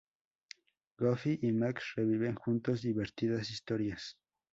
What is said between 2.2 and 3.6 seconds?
juntos divertidas